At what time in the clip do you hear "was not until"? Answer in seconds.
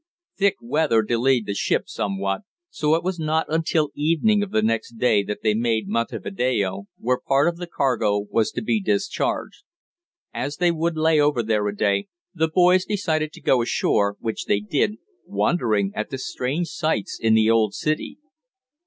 3.03-3.91